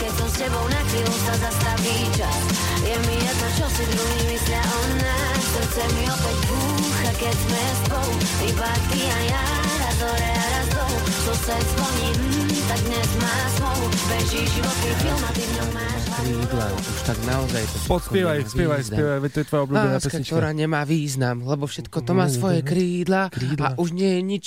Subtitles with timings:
[0.00, 2.42] Keď som s tebou na chvíľu sa zastaví čas
[2.86, 7.62] Je mi jedno, čo si druhý myslia o nás Srdce mi opäť búcha, keď sme
[7.84, 8.14] spolu
[8.48, 9.44] Iba ty a ja,
[9.76, 14.90] raz hore a raz dolu Sused zvoní, mm, tak dnes má smolu Beží život, ty
[14.98, 19.38] film a ty v ňom máš už tak naozaj to Podspievaj, spievaj, spievaj, veď to
[19.40, 20.32] je tvoja obľúbená Láska, pesnička.
[20.36, 23.72] ktorá nemá význam, lebo všetko to má svoje krídla, Krídla.
[23.72, 24.44] a už nie je nič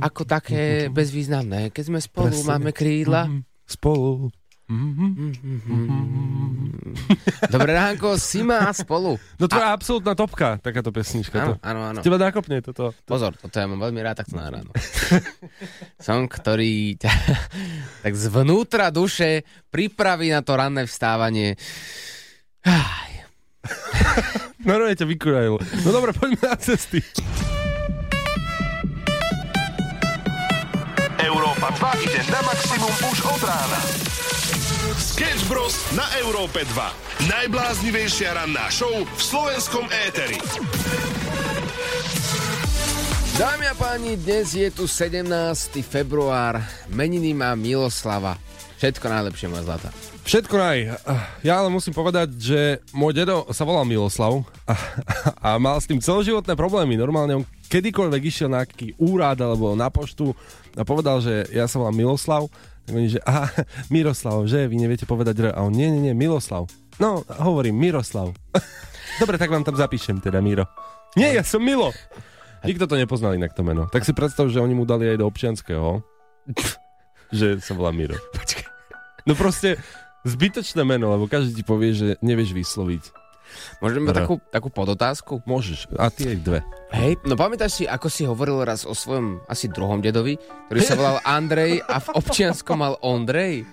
[0.00, 1.76] ako také bezvýznamné.
[1.76, 2.48] Keď sme spolu, Presne.
[2.48, 3.28] máme krídla.
[3.28, 3.49] Mhm.
[3.70, 4.34] Spolu.
[7.50, 9.18] Dobré ránko, si má spolu.
[9.34, 11.42] No tvoja absolútna topka, takáto pesnička.
[11.42, 11.62] Áno, To.
[11.62, 11.98] áno, áno.
[12.02, 12.94] Teba nakopne toto.
[13.02, 14.70] Pozor, toto ja mám veľmi rád takto na ráno.
[16.06, 17.10] Som, ktorý ťa
[18.06, 19.42] tak zvnútra duše
[19.74, 21.58] pripraví na to ranné vstávanie.
[22.62, 23.10] Aj,
[24.66, 25.58] Normálne ťa vykurajil.
[25.82, 27.02] No dobre, poďme na cesty.
[31.20, 32.09] Európa 2
[32.90, 33.80] už od rána.
[34.98, 35.78] Sketch Bros.
[35.94, 37.30] na Európe 2.
[37.30, 40.34] Najbláznivejšia ranná show v slovenskom éteri.
[43.38, 45.22] Dámy a páni, dnes je tu 17.
[45.86, 46.58] február.
[46.90, 48.34] Meniny má Miloslava.
[48.82, 49.88] Všetko najlepšie, moja zlata.
[50.26, 50.78] Všetko naj.
[51.46, 54.74] Ja ale musím povedať, že môj dedo sa volal Miloslav a,
[55.38, 56.98] a mal s tým celoživotné problémy.
[56.98, 60.34] Normálne on kedykoľvek išiel na aký úrad alebo na poštu
[60.74, 62.50] a povedal, že ja sa volám Miloslav,
[62.86, 63.50] tak oni, že aha,
[63.92, 65.46] Miroslav, že vy neviete povedať R.
[65.54, 66.66] A on, nie, nie, nie, Miloslav.
[67.00, 68.32] No, hovorím, Miroslav.
[69.20, 70.68] Dobre, tak vám tam zapíšem teda, Miro.
[71.16, 71.90] Nie, ja som Milo.
[72.60, 73.88] Nikto to nepoznal inak to meno.
[73.88, 76.04] Tak si predstav, že oni mu dali aj do občianského,
[77.32, 78.16] že sa volá Miro.
[78.36, 78.68] Počkaj.
[79.24, 79.80] No proste
[80.24, 83.19] zbytočné meno, lebo každý ti povie, že nevieš vysloviť.
[83.78, 85.32] Môžeme mať takú, takú podotázku?
[85.42, 85.90] Môžeš.
[85.94, 86.60] A ty aj dve.
[86.90, 90.94] Hej, no pamätáš si, ako si hovoril raz o svojom asi druhom dedovi, ktorý sa
[90.94, 93.64] volal Andrej a v občianskom mal Ondrej?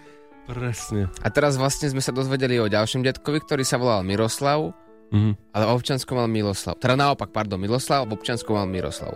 [0.44, 1.11] Presne.
[1.19, 4.72] A teraz vlastne sme sa dozvedeli o ďalšom detkovi, ktorý sa volal Miroslav,
[5.08, 5.31] Mhm.
[5.52, 6.75] ale v občianskom mal Miloslav.
[6.75, 9.16] Teda naopak, pardon, Miloslav, v občianskom mal Miroslav.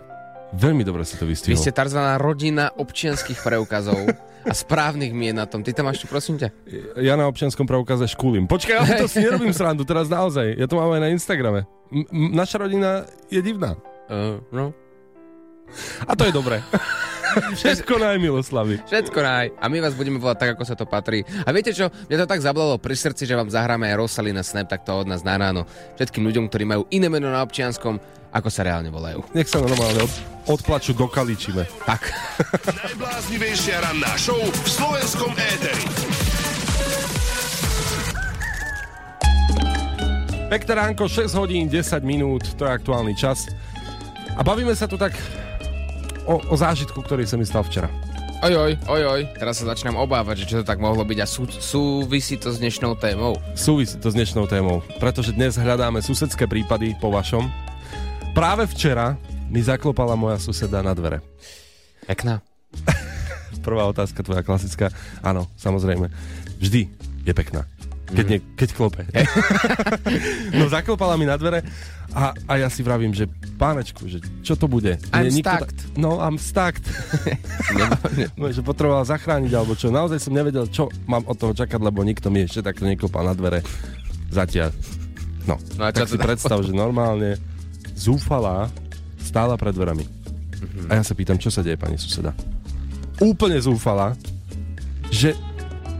[0.52, 1.56] Veľmi dobre si to Vy vystihol.
[1.58, 1.96] ste tzv.
[2.16, 3.96] rodina občianských preukazov
[4.42, 5.62] a správnych mien na tom.
[5.62, 6.50] Ty tam máš tu, prosím ťa.
[6.98, 8.50] Ja na občianskom preukaze škulím.
[8.50, 10.58] Počkaj, ale to si nerobím srandu, teraz naozaj.
[10.58, 11.64] Ja to mám aj na Instagrame.
[11.88, 13.78] M- m- naša rodina je divná.
[14.10, 14.74] Uh, no,
[16.04, 16.60] A to je dobré.
[17.60, 18.80] Všetko naj Miloslavy.
[18.84, 19.46] všetko naj.
[19.56, 21.24] A my vás budeme volať tak, ako sa to patrí.
[21.44, 21.88] A viete čo?
[22.08, 25.08] Mňa to tak zablalo pri srdci, že vám zahráme aj Rosalina Snap, tak to od
[25.08, 25.64] nás na ráno.
[25.96, 27.96] Všetkým ľuďom, ktorí majú iné meno na občianskom,
[28.32, 29.24] ako sa reálne volajú.
[29.36, 30.12] Nech sa normálne od,
[30.48, 31.68] odplaču do kaličime.
[31.84, 32.12] Tak.
[32.64, 35.84] Najbláznivejšia ranná show v slovenskom éteri.
[40.52, 43.48] Pekné ránko, 6 hodín, 10 minút, to je aktuálny čas.
[44.36, 45.16] A bavíme sa tu tak
[46.26, 47.90] o, o zážitku, ktorý sa mi stal včera.
[48.42, 52.34] Ojoj, ojoj, teraz sa začínam obávať, že čo to tak mohlo byť a sú, súvisí
[52.34, 53.38] to s dnešnou témou.
[53.54, 57.46] Súvisí to s dnešnou témou, pretože dnes hľadáme susedské prípady po vašom.
[58.34, 59.14] Práve včera
[59.46, 61.22] mi zaklopala moja suseda na dvere.
[62.02, 62.42] Pekná.
[63.66, 64.90] Prvá otázka, tvoja klasická.
[65.22, 66.10] Áno, samozrejme.
[66.58, 66.90] Vždy
[67.22, 67.62] je pekná.
[68.12, 69.02] Keď, nie, keď klope.
[70.58, 71.64] no zaklopala mi na dvere
[72.10, 73.24] a, a ja si vravím, že
[73.56, 75.00] pánečku, že čo to bude?
[75.10, 75.78] I'm Nie, nikto stucked.
[75.78, 76.84] Ta- no, I'm stucked.
[78.36, 79.88] no, že potreboval zachrániť alebo čo.
[79.88, 83.32] Naozaj som nevedel, čo mám od toho čakať, lebo nikto mi ešte takto neklopal na
[83.32, 83.64] dvere.
[84.28, 84.72] Zatiaľ.
[85.42, 86.24] No, No a čo tak si teda?
[86.24, 87.40] predstav, že normálne
[87.92, 88.68] zúfalá
[89.18, 90.04] stála pred dverami.
[90.86, 92.30] A ja sa pýtam, čo sa deje, pani suseda?
[93.18, 94.14] Úplne zúfala,
[95.08, 95.34] že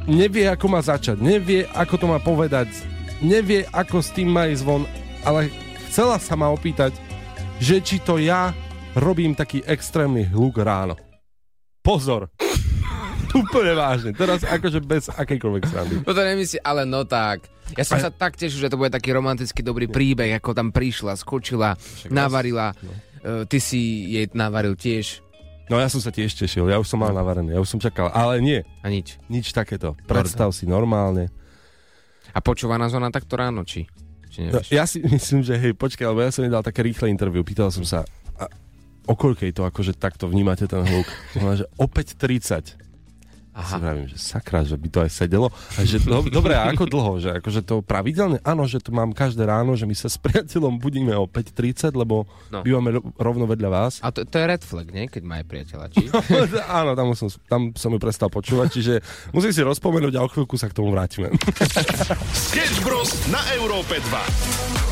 [0.07, 2.69] nevie, ako má začať, nevie, ako to má povedať,
[3.23, 4.83] nevie, ako s tým má ísť von,
[5.23, 5.51] ale
[5.91, 6.95] chcela sa ma opýtať,
[7.63, 8.51] že či to ja
[8.99, 10.99] robím taký extrémny hluk ráno.
[11.83, 12.31] Pozor!
[13.33, 14.11] Úplne vážne.
[14.13, 15.95] Teraz akože bez akejkoľvek srandy.
[16.05, 17.49] No to nemyslí, ale no tak.
[17.73, 21.17] Ja som sa tak tešil, že to bude taký romantický dobrý príbeh, ako tam prišla,
[21.17, 21.73] skočila,
[22.13, 22.77] navarila.
[23.23, 25.25] Uh, ty si jej navaril tiež
[25.71, 28.11] No ja som sa tiež tešil, ja už som mal navarené, ja už som čakal,
[28.11, 29.19] ale nie, a nič.
[29.31, 29.95] nič takéto.
[30.11, 31.31] Predstav si normálne.
[32.33, 33.87] A počúva nás ona takto ráno, či?
[34.33, 37.13] Či No, ja si myslím, že hej, počkaj, lebo ja som jej dal také rýchle
[37.13, 38.03] interview, pýtal som sa,
[38.41, 38.49] a
[39.07, 41.07] o koľkej to akože takto vnímate ten hluk?
[41.43, 42.92] Ona, že opäť 30.
[43.53, 43.79] Ja si Aha.
[43.79, 45.53] vravím, že sakra, že by to aj sedelo.
[45.77, 47.13] A že do, dobre, a ako dlho?
[47.19, 48.41] Že akože to pravidelne?
[48.43, 52.25] Áno, že to mám každé ráno, že my sa s priateľom budíme o 5.30, lebo
[52.49, 52.61] No.
[52.61, 52.65] no.
[52.65, 53.93] bývame ro- rovno vedľa vás.
[54.01, 55.05] A to, to je red flag, nie?
[55.05, 56.09] Keď má aj priateľa, či?
[56.81, 58.95] Áno, tam som, tam som ju prestal počúvať, čiže
[59.31, 61.29] musím si rozpomenúť a o chvíľku sa k tomu vrátime.
[62.49, 63.29] Sketch Bros.
[63.29, 64.92] na Európe 2.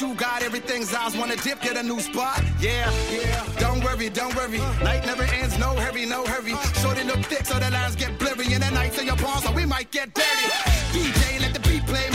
[0.00, 0.42] You got.
[0.42, 2.42] Everything's eyes wanna dip, get a new spot.
[2.60, 3.44] Yeah, yeah.
[3.58, 4.58] Don't worry, don't worry.
[4.82, 6.54] Night never ends, no hurry, no hurry.
[6.80, 8.52] Shorty look thick so the lines get blurry.
[8.54, 10.46] And the nights in your palms, so we might get dirty.
[10.92, 12.08] DJ, let the beat play,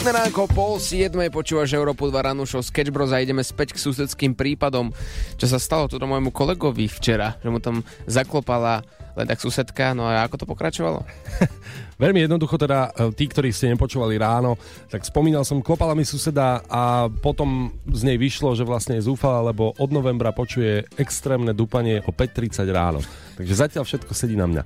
[0.00, 3.84] Pekné ránko, pol siedmej počúvaš Európu 2 ráno show Sketch Bros a ideme späť k
[3.84, 4.96] susedským prípadom,
[5.36, 8.80] čo sa stalo tu môjmu kolegovi včera, že mu tam zaklopala
[9.12, 11.04] len tak susedka, no a ako to pokračovalo?
[12.00, 14.56] Veľmi jednoducho teda, e, tí, ktorí ste nepočúvali ráno,
[14.88, 19.52] tak spomínal som, klopala mi suseda a potom z nej vyšlo, že vlastne je zúfala,
[19.52, 23.04] lebo od novembra počuje extrémne dupanie o 5.30 ráno.
[23.36, 24.62] Takže zatiaľ všetko sedí na mňa.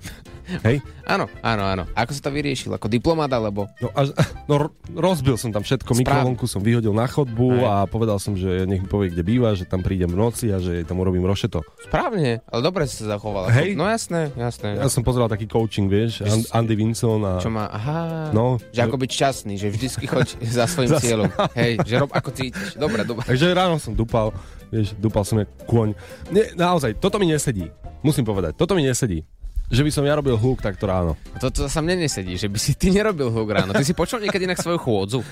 [0.61, 0.85] Hej?
[1.09, 1.85] Áno, áno, áno.
[1.97, 2.75] Ako sa to vyriešil?
[2.77, 3.65] Ako diplomat alebo...
[3.81, 4.13] No, až,
[4.51, 6.03] no ro- rozbil som tam všetko, Správne.
[6.05, 7.65] mikrovlnku som vyhodil na chodbu Hej.
[7.65, 10.61] a povedal som, že nech mi povie, kde býva, že tam prídem v noci a
[10.61, 11.65] že tam urobím rošeto.
[11.89, 13.49] Správne, ale dobre si sa zachoval.
[13.49, 13.73] Hej.
[13.73, 14.77] No jasné, jasné.
[14.77, 17.33] Ja som pozeral taký coaching, vieš, An- Andy Vinson a...
[17.41, 21.29] Čo má, aha, No, že ako byť šťastný, že vždycky choď za svojim Za- cieľom.
[21.57, 22.77] Hej, že rob ako cítiš.
[22.77, 23.25] Dobre, dobre.
[23.25, 24.31] Takže ráno som dupal,
[24.69, 25.97] vieš, dupal som jak kôň.
[26.29, 27.73] Nie, naozaj, toto mi nesedí.
[28.01, 29.25] Musím povedať, toto mi nesedí.
[29.73, 31.17] Že by som ja robil hluk takto ráno.
[31.41, 33.73] Toto sa mne nesedí, že by si ty nerobil hluk ráno.
[33.73, 35.25] Ty si počul niekedy inak svoju chôdzu?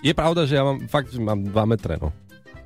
[0.00, 2.12] Je pravda, že ja mám fakt, že mám 2 metre, no.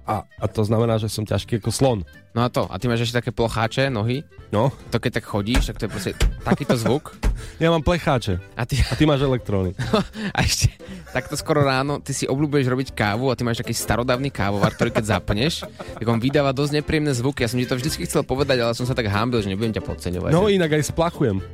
[0.09, 2.01] A, a to znamená, že som ťažký ako slon.
[2.33, 4.25] No a to, a ty máš ešte také plocháče, nohy?
[4.49, 7.13] No, To keď tak chodíš, tak to je proste takýto zvuk.
[7.63, 9.77] ja mám plecháče A ty, a ty máš elektróny.
[10.37, 10.73] a ešte
[11.13, 14.97] takto skoro ráno, ty si obľúbuješ robiť kávu a ty máš taký starodávny kávovar, ktorý
[14.97, 17.45] keď zapneš, tak on vydáva dosť nepríjemné zvuky.
[17.45, 19.85] Ja som ti to vždy chcel povedať, ale som sa tak hambil, že nebudem ťa
[19.85, 20.33] podceňovať.
[20.33, 21.45] No že- inak aj splachujem.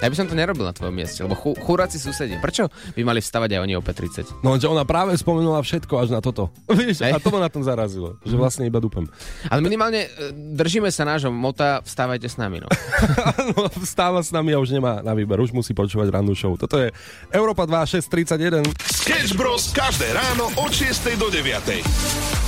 [0.00, 2.40] Ja by som to nerobil na tvojom mieste, lebo chu, churáci susedí.
[2.40, 4.40] Prečo by mali vstavať aj oni o 5.30?
[4.40, 6.48] No, že ona práve spomenula všetko až na toto.
[6.72, 7.14] Vieš, Hej.
[7.14, 9.08] a to na tom zarazilo, že vlastne iba dupem.
[9.48, 10.08] Ale minimálne e,
[10.54, 12.68] držíme sa nášho mota, vstávajte s nami, no.
[13.56, 16.52] no, vstáva s nami a už nemá na výber, už musí počúvať rannú show.
[16.60, 16.92] Toto je
[17.32, 18.62] Európa 2 631.
[18.84, 19.72] Sketch Bros.
[19.72, 22.39] každé ráno od 6 do 9.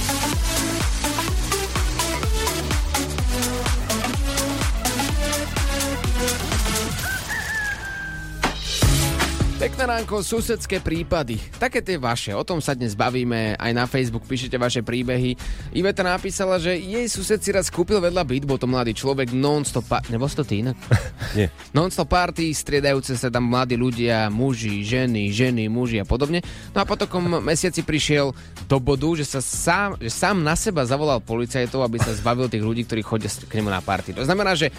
[9.83, 11.43] Pekné ránko, susedské prípady.
[11.59, 15.35] Také tie vaše, o tom sa dnes bavíme, aj na Facebook píšete vaše príbehy.
[15.75, 19.83] Iveta napísala, že jej sused si raz kúpil vedľa byt, bol to mladý človek, non-stop...
[19.91, 20.79] Pa- Nebol si to ty inak?
[21.35, 21.51] Nie.
[21.75, 26.47] Non-stop party, striedajúce sa tam mladí ľudia, muži, ženy, ženy, muži a podobne.
[26.71, 28.31] No a po takom mesiaci prišiel
[28.71, 32.63] do bodu, že sa sám, že sám na seba zavolal policajtov, aby sa zbavil tých
[32.63, 34.15] ľudí, ktorí chodia k nemu na party.
[34.15, 34.71] To znamená, že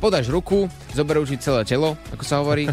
[0.00, 0.64] podáš ruku,
[0.96, 2.64] zoberú ti celé telo, ako sa hovorí,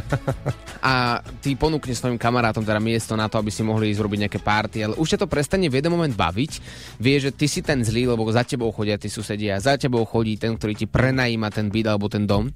[0.79, 4.19] a ty ponúkneš ponúkne svojim kamarátom teda miesto na to, aby si mohli ísť robiť
[4.23, 6.51] nejaké párty, ale už ťa to prestane v jeden moment baviť.
[6.97, 10.39] Vie, že ty si ten zlý, lebo za tebou chodia tí susedia, za tebou chodí
[10.39, 12.47] ten, ktorý ti prenajíma ten byt alebo ten dom.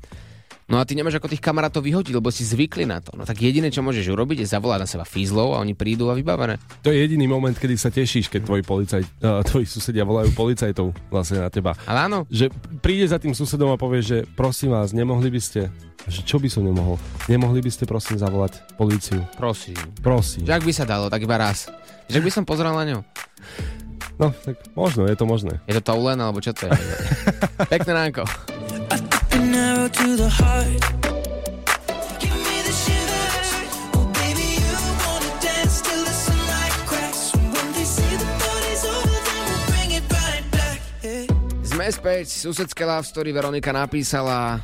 [0.72, 3.12] No a ty nemáš ako tých kamarátov vyhodiť, lebo si zvykli na to.
[3.20, 6.16] No tak jediné, čo môžeš urobiť, je zavolať na seba fízlov a oni prídu a
[6.16, 6.64] vybavené.
[6.80, 10.96] To je jediný moment, kedy sa tešíš, keď tvoji, policaj, uh, tvoji susedia volajú policajtov
[11.12, 11.76] vlastne na teba.
[11.84, 15.68] Ale áno, Že príde za tým susedom a povie, že prosím vás, nemohli by ste...
[16.08, 16.96] Že čo by som nemohol?
[17.28, 19.28] Nemohli by ste prosím zavolať políciu?
[19.36, 19.76] prosím.
[20.00, 20.48] Prosím.
[20.48, 21.68] Že ak by sa dalo, tak iba raz.
[22.08, 23.00] Že by som pozrel na ňu.
[24.16, 25.60] No, tak možno, je to možné.
[25.68, 26.72] Je to Toulen, alebo čo to je?
[27.74, 28.24] Pekné ránko.
[29.32, 30.82] An arrow to the heart.
[31.06, 31.22] Oh.
[41.82, 44.62] Sme späť, susedské love story Veronika napísala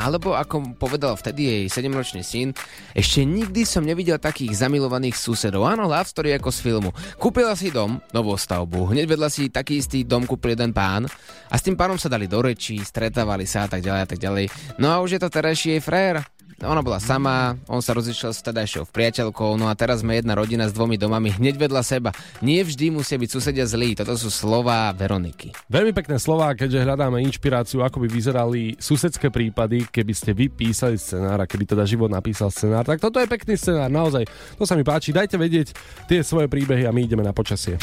[0.00, 2.56] alebo ako povedal vtedy jej 7-ročný syn,
[2.96, 5.68] ešte nikdy som nevidel takých zamilovaných susedov.
[5.68, 6.90] Áno, love story ako z filmu.
[7.20, 11.04] Kúpila si dom, novú stavbu, hneď vedľa si taký istý dom kúpil jeden pán
[11.52, 14.18] a s tým pánom sa dali do rečí, stretávali sa a tak ďalej a tak
[14.18, 14.44] ďalej.
[14.80, 16.24] No a už je to terajší jej frér.
[16.60, 20.68] Ona bola sama, on sa rozišiel s vtedajšou priateľkou, no a teraz sme jedna rodina
[20.68, 22.12] s dvomi domami hneď vedľa seba.
[22.44, 25.56] Nie vždy musia byť susedia zlí, toto sú slova Veroniky.
[25.72, 31.00] Veľmi pekné slova, keďže hľadáme inšpiráciu, ako by vyzerali susedské prípady, keby ste vy písali
[31.00, 32.84] scenár a keby teda život napísal scenár.
[32.84, 34.28] Tak toto je pekný scenár, naozaj.
[34.60, 35.16] To sa mi páči.
[35.16, 35.72] Dajte vedieť
[36.12, 37.80] tie svoje príbehy a my ideme na počasie.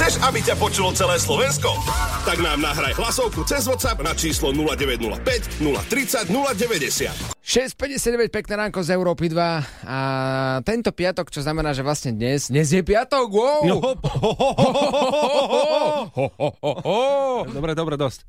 [0.00, 1.76] Chceš, aby ťa počulo celé Slovensko?
[2.24, 7.34] Tak nám nahraj hlasovku cez WhatsApp na číslo 0905 030 090.
[8.14, 9.98] 6.59, pekné ránko z Európy 2 a
[10.62, 13.60] tento piatok, čo znamená, že vlastne dnes, dnes je piatok, wow!
[13.66, 13.78] No,
[17.50, 18.22] Dobre, dobre, dosť.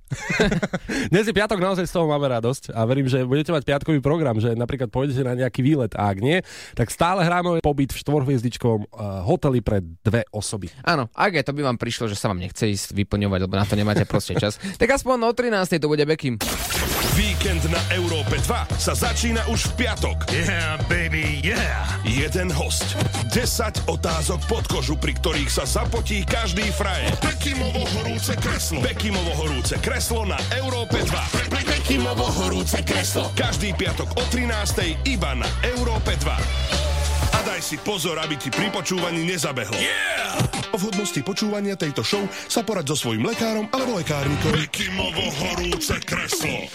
[1.14, 4.42] Dnes je piatok, naozaj z toho máme radosť a verím, že budete mať piatkový program,
[4.42, 6.42] že napríklad pôjdete na nejaký výlet a ak nie,
[6.74, 10.74] tak stále hráme pobyt v štvorhviezdičkovom uh, hoteli pre dve osoby.
[10.82, 13.66] Áno, ak aj to by vám prišlo, že sa vám nechce ísť vyplňovať, lebo na
[13.70, 15.78] to nemáte proste čas, tak aspoň o 13.
[15.78, 16.42] to bude Bekim.
[17.16, 20.32] Víkend na Európe 2 sa začína už v piatok.
[20.32, 21.84] Yeah, baby, yeah.
[22.08, 22.96] Jeden host,
[23.36, 27.12] 10 otázok pod kožu, pri ktorých sa zapotí každý frajer.
[27.20, 28.80] Bekimovo horúce kreslo.
[28.80, 31.68] Bekimovo horúce kreslo na Európe 2.
[31.68, 33.28] Bekimovo horúce kreslo.
[33.36, 34.96] Každý piatok o 13.
[35.12, 37.36] iba na Európe 2.
[37.36, 39.76] A daj si pozor, aby ti pri počúvaní nezabehlo.
[39.76, 40.40] Yeah!
[40.72, 44.56] O vhodnosti počúvania tejto show sa porad so svojím lekárom alebo lekárnikom.
[44.56, 46.72] Bekimovo horúce kreslo.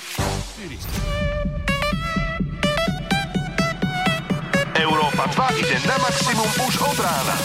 [4.80, 7.36] Európa 2 ide na maximum už od rána.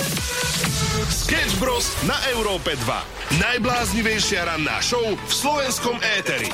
[1.11, 1.91] Sketch Bros.
[2.07, 3.43] na Európe 2.
[3.43, 6.47] Najbláznivejšia ranná show v slovenskom éteri.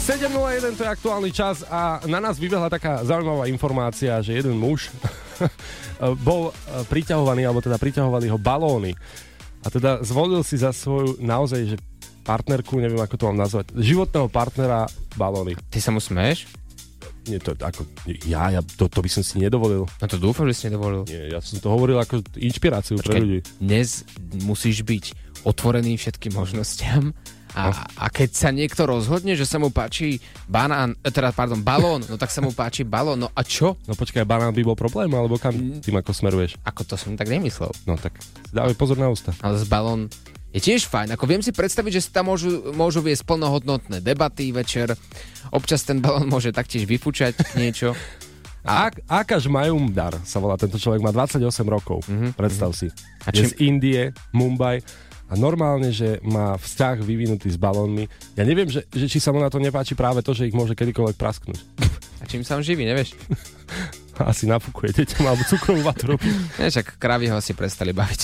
[0.00, 4.88] 7.01 to je aktuálny čas a na nás vybehla taká zaujímavá informácia, že jeden muž
[6.24, 8.96] bol eh, priťahovaný, alebo teda priťahovali ho balóny.
[9.60, 11.76] A teda zvolil si za svoju naozaj, že
[12.24, 14.88] partnerku, neviem ako to mám nazvať, životného partnera
[15.20, 15.52] balóny.
[15.68, 16.59] Ty sa mu smeješ?
[17.28, 17.84] Nie, to ako,
[18.24, 19.84] ja, ja to, to by som si nedovolil.
[19.84, 21.04] No to dúfam, že si nedovolil.
[21.04, 23.38] Nie, ja som to hovoril ako inšpiráciu pre Počkaj, ľudí.
[23.60, 24.08] dnes
[24.44, 25.04] musíš byť
[25.44, 27.12] otvorený všetkým možnostiam
[27.50, 32.06] a, a keď sa niekto rozhodne, že sa mu páči banán, eh, teda, pardon, balón,
[32.06, 33.74] no tak sa mu páči balón, no a čo?
[33.90, 36.54] No počkaj, banán by bol problém, alebo kam tým ako smeruješ?
[36.62, 37.74] Ako to som tak nemyslel.
[37.90, 38.14] No tak
[38.54, 39.34] dávaj pozor na ústa.
[39.42, 40.06] Ale z balón
[40.50, 41.14] je tiež fajn.
[41.14, 44.94] Ako viem si predstaviť, že si tam môžu, môžu viesť plnohodnotné debaty večer.
[45.54, 47.94] Občas ten balón môže taktiež vyfúčať niečo.
[48.66, 48.90] A...
[48.90, 52.36] Ak, Akaš Majumdar sa volá tento človek, má 28 rokov, mm-hmm.
[52.36, 52.92] predstav si.
[53.24, 54.02] A A je čím- z Indie,
[54.36, 54.84] Mumbai
[55.30, 58.04] a normálne, že má vzťah vyvinutý s balónmi.
[58.34, 60.74] Ja neviem, že, že či sa mu na to nepáči práve to, že ich môže
[60.74, 61.58] kedykoľvek prasknúť.
[62.20, 63.14] A čím sa on živí, nevieš?
[64.26, 66.28] Asi nafúkuje deťom alebo cukrovú vatu robí.
[66.60, 68.20] Nevieš, ak krávy ho asi prestali baviť.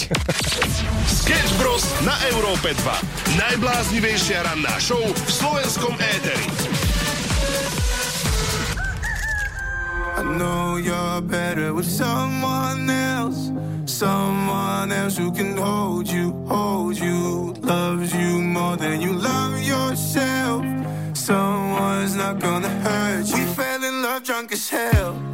[1.07, 1.85] Sketch Bros.
[2.05, 3.41] na Európe 2.
[3.41, 6.47] Najbláznivejšia ranná show v slovenskom éteri.
[10.17, 13.53] I know you're better with someone else.
[13.85, 20.65] Someone else who can hold you, hold you, loves you more than you love yourself.
[21.13, 23.35] Someone's not gonna hurt you.
[23.35, 25.26] We fell in love drunk as hell.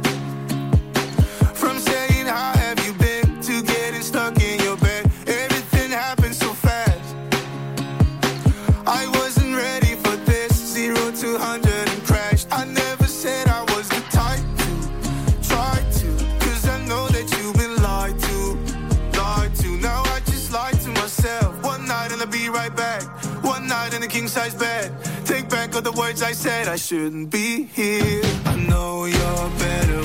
[24.43, 24.91] Size bed.
[25.25, 26.67] Take back all the words I said.
[26.67, 28.21] I shouldn't be here.
[28.45, 30.02] I know you're better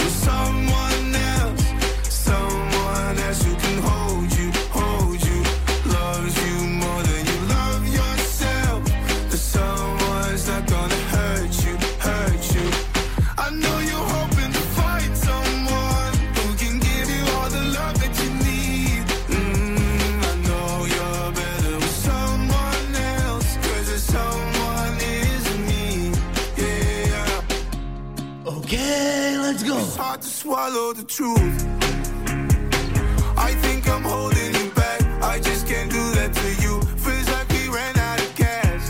[30.59, 31.59] swallow the truth.
[33.49, 35.01] I think I'm holding you back.
[35.23, 36.75] I just can't do that to you.
[37.05, 38.83] Feels like we ran out of gas.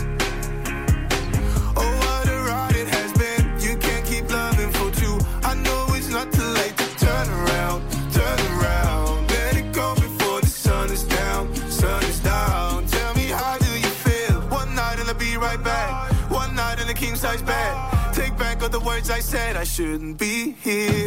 [1.81, 3.43] Oh, what a ride it has been.
[3.65, 5.17] You can't keep loving for two.
[5.51, 7.79] I know it's not too late to turn around,
[8.17, 9.29] turn around.
[9.29, 11.43] Let it go before the sun is down,
[11.81, 12.87] sun is down.
[12.87, 14.37] Tell me how do you feel?
[14.59, 16.11] One night and I'll be right back.
[16.31, 17.73] One night in the king size bed.
[18.11, 19.55] Take back all the words I said.
[19.55, 20.98] I shouldn't be here.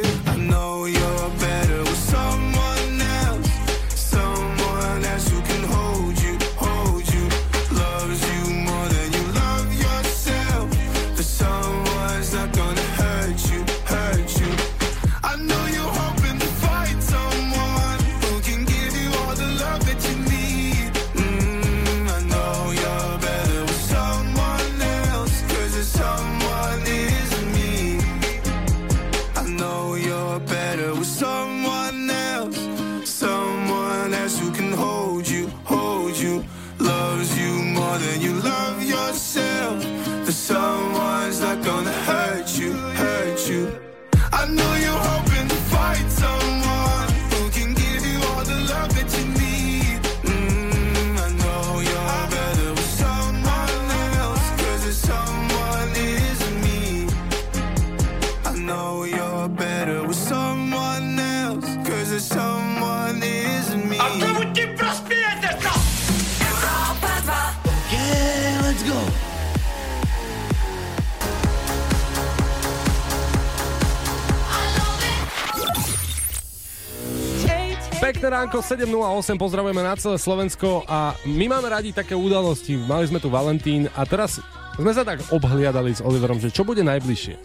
[78.42, 82.74] Ránko, 7.08, pozdravujeme na celé Slovensko a my máme radi také udalosti.
[82.74, 84.42] Mali sme tu Valentín a teraz
[84.74, 87.38] sme sa tak obhliadali s Oliverom, že čo bude najbližšie.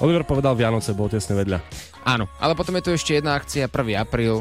[0.00, 1.60] Oliver povedal Vianoce, bol tesne vedľa.
[2.08, 4.00] Áno, ale potom je tu ešte jedna akcia, 1.
[4.00, 4.40] apríl.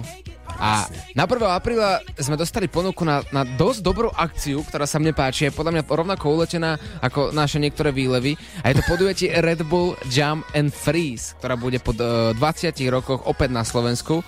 [0.55, 0.87] A
[1.19, 1.35] na 1.
[1.51, 5.51] apríla sme dostali ponuku na, na dosť dobrú akciu, ktorá sa mne páči.
[5.51, 8.39] Je podľa mňa rovnako uletená ako naše niektoré výlevy.
[8.63, 13.19] A je to podujatie Red Bull Jump and Freeze, ktorá bude po uh, 20 rokoch
[13.27, 14.23] opäť na Slovensku.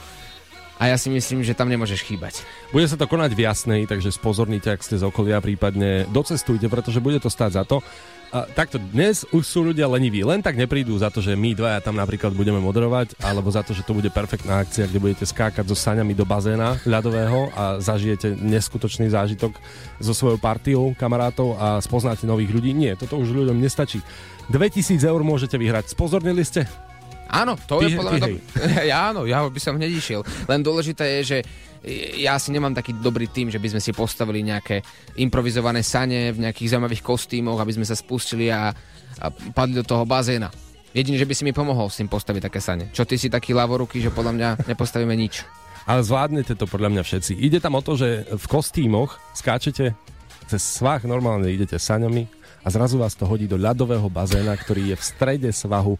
[0.81, 2.41] A ja si myslím, že tam nemôžeš chýbať.
[2.73, 6.97] Bude sa to konať v jasnej, takže spozornite, ak ste z okolia, prípadne docestujte, pretože
[6.97, 7.85] bude to stáť za to.
[8.33, 11.85] A takto dnes už sú ľudia leniví, len tak neprídu za to, že my dvaja
[11.85, 15.69] tam napríklad budeme moderovať, alebo za to, že to bude perfektná akcia, kde budete skákať
[15.69, 19.53] so saňami do bazéna ľadového a zažijete neskutočný zážitok
[20.01, 22.73] so svojou partiou kamarátov a spoznáte nových ľudí.
[22.73, 24.01] Nie, toto už ľuďom nestačí.
[24.49, 25.93] 2000 eur môžete vyhrať.
[25.93, 26.90] Spozornili ste?
[27.31, 28.27] Áno, to Ty- je podľa mňa...
[28.91, 30.21] ja áno, ja by som hneď išiel.
[30.51, 31.37] Len dôležité je, že
[32.21, 34.85] ja si nemám taký dobrý tým, že by sme si postavili nejaké
[35.17, 38.69] improvizované sane v nejakých zaujímavých kostýmoch, aby sme sa spustili a,
[39.17, 40.53] a padli do toho bazéna.
[40.91, 42.91] Jedine, že by si mi pomohol s tým postaviť také sane.
[42.91, 45.47] Čo ty si taký ľavoruky, že podľa mňa nepostavíme nič.
[45.87, 47.33] Ale zvládnete to podľa mňa všetci.
[47.41, 49.97] Ide tam o to, že v kostýmoch skáčete
[50.45, 52.27] cez svah, normálne idete saňami
[52.61, 55.97] a zrazu vás to hodí do ľadového bazéna, ktorý je v strede svahu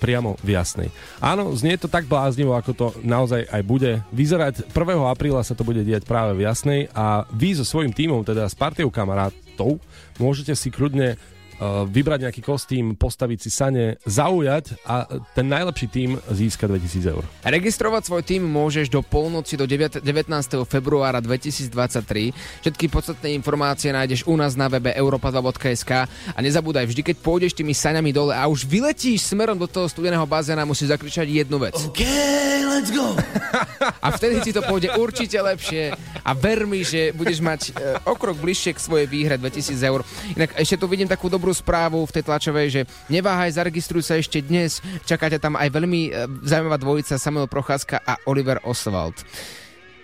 [0.00, 0.88] priamo v jasnej.
[1.20, 4.72] Áno, znie to tak bláznivo, ako to naozaj aj bude vyzerať.
[4.72, 5.12] 1.
[5.12, 8.56] apríla sa to bude diať práve v jasnej a vy so svojím tímom, teda s
[8.56, 9.76] partiou kamarátov,
[10.16, 11.20] môžete si kľudne
[11.60, 15.04] vybrať nejaký kostým, postaviť si sane, zaujať a
[15.36, 17.24] ten najlepší tím získa 2000 eur.
[17.44, 20.64] Registrovať svoj tým môžeš do polnoci do 9, 19.
[20.64, 22.32] februára 2023.
[22.64, 27.76] Všetky podstatné informácie nájdeš u nás na webe europa2.sk a nezabúdaj, vždy keď pôjdeš tými
[27.76, 31.76] saňami dole a už vyletíš smerom do toho studeného bazéna, musíš zakričať jednu vec.
[31.92, 33.12] Okay, let's go.
[34.04, 35.92] A vtedy ti to pôjde určite lepšie
[36.24, 37.70] a ver mi, že budeš mať e,
[38.04, 40.00] o krok bližšie k svojej výhre 2000 eur.
[40.36, 42.80] Inak ešte tu vidím takú dobrú správu v tej tlačovej, že
[43.12, 44.80] neváhaj, zaregistruj sa ešte dnes.
[45.04, 46.10] Čakáte tam aj veľmi e,
[46.46, 49.16] zaujímavá dvojica Samuel Procházka a Oliver Oswald.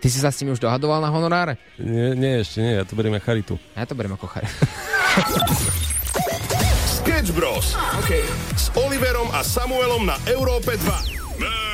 [0.01, 1.57] Ty si sa s tým už dohadoval na honoráre?
[1.81, 3.57] Nie, nie, ešte nie, ja to beriem na charitu.
[3.75, 4.45] Ja to beriem ako char.
[7.01, 7.75] Sketch Bros.
[8.05, 8.23] Okay.
[8.55, 11.66] S Oliverom a Samuelom na Európe 2.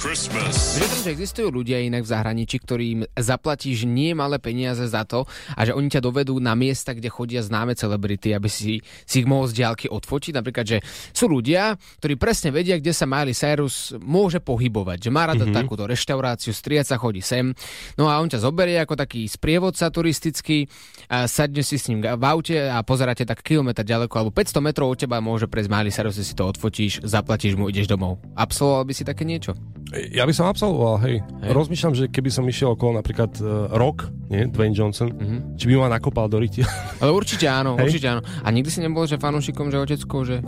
[0.00, 0.80] Christmas.
[0.80, 5.76] Že existujú ľudia inak v zahraničí, ktorým zaplatíš nie malé peniaze za to a že
[5.76, 9.60] oni ťa dovedú na miesta, kde chodia známe celebrity, aby si, si ich mohol z
[9.60, 10.40] diálky odfotiť.
[10.40, 10.78] Napríklad, že
[11.12, 15.04] sú ľudia, ktorí presne vedia, kde sa Miley Cyrus môže pohybovať.
[15.04, 15.60] Že má rada mm-hmm.
[15.60, 17.52] takúto reštauráciu, striaca chodí sem.
[18.00, 20.64] No a on ťa zoberie ako taký sprievodca turistický,
[21.12, 24.88] a sadne si s ním v aute a pozeráte tak kilometr ďaleko alebo 500 metrov
[24.88, 28.16] od teba môže prejsť Miley Cyrus, si to odfotíš, zaplatíš mu, ideš domov.
[28.32, 29.52] Absolvoval by si také niečo?
[29.90, 31.18] Ja by som absolvoval, hej.
[31.18, 31.50] hej.
[31.50, 35.58] Rozmýšľam, že keby som išiel okolo napríklad uh, Rock, nie, Dwayne Johnson, mm-hmm.
[35.58, 36.62] či by ma nakopal do ryti.
[37.02, 37.90] Ale určite áno, Hej.
[37.90, 38.22] určite áno.
[38.22, 40.38] A nikdy si nebol, že fanúšikom, že oteckou, že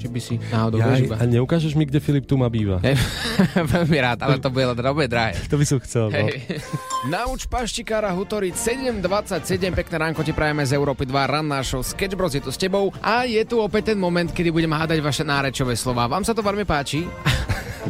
[0.00, 1.16] Či by si náhodou Ja, iba.
[1.20, 2.80] a neukážeš mi, kde Filip tu má býva.
[3.76, 5.36] Veľmi rád, ale to bude veľmi drahé.
[5.52, 6.16] To by som chcel, no.
[6.16, 6.60] Hej.
[7.08, 8.56] Nauč paštikára Hutoriť
[8.96, 12.56] 7.27, pekné ránko ti prajeme z Európy 2, ranná show Sketch Bros je tu s
[12.56, 16.08] tebou a je tu opäť ten moment, kedy budem hádať vaše nárečové slova.
[16.08, 17.04] Vám sa to veľmi páči?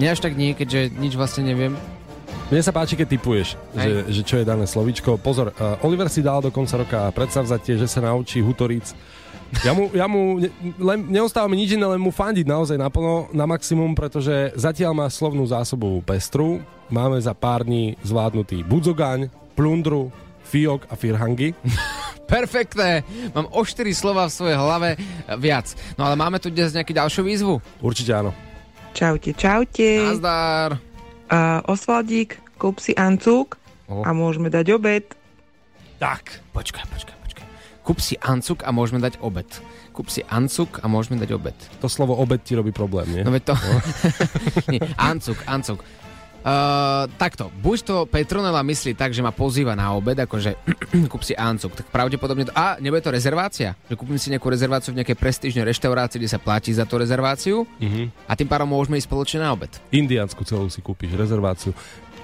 [0.00, 1.76] Mne až tak nie, keďže nič vlastne neviem.
[2.48, 5.20] Mne sa páči, keď typuješ, že, že čo je dané slovíčko.
[5.20, 8.96] Pozor, uh, Oliver si dal do konca roka predsavzatie, že sa naučí hutoríc.
[9.60, 10.48] Ja mu, ja mu ne,
[10.80, 15.06] len, neostáva mi nič iné, len mu fandiť naozaj naplno, na maximum, pretože zatiaľ má
[15.12, 16.64] slovnú zásobu pestru.
[16.88, 20.08] Máme za pár dní zvládnutý budzogaň, plundru,
[20.48, 21.52] fiok a firhangy.
[22.24, 23.04] Perfektné!
[23.36, 24.96] Mám o 4 slova v svojej hlave
[25.36, 25.76] viac.
[26.00, 27.60] No ale máme tu dnes nejakú ďalšiu výzvu.
[27.84, 28.32] Určite áno.
[28.90, 30.02] Čaute, čaute.
[30.02, 30.78] Nazdar!
[31.30, 33.54] A Osvaldík, kúp si ancúk
[33.86, 34.02] Oho.
[34.02, 35.06] a môžeme dať obed.
[36.02, 36.42] Tak.
[36.50, 37.46] Počkaj, počkaj, počkaj.
[37.86, 39.46] Kúp si ancuk a môžeme dať obed.
[39.94, 41.54] Kúp si ancuk a môžeme dať obed.
[41.78, 43.22] To slovo obed ti robí problém, nie?
[43.22, 43.54] No veď to...
[44.72, 45.82] Nie, ancuk, ancuk.
[46.40, 50.56] Uh, takto, buď to Petronela myslí tak, že ma pozýva na obed, akože
[51.12, 52.52] kúp si ancuk, tak pravdepodobne to...
[52.56, 53.76] A, nebude to rezervácia?
[53.92, 57.68] Že kúpim si nejakú rezerváciu v nejakej prestížnej reštaurácii, kde sa platí za tú rezerváciu
[57.76, 58.24] Mhm.
[58.24, 59.68] a tým pádom môžeme ísť spoločne na obed.
[59.92, 61.76] Indiansku celú si kúpiš, rezerváciu.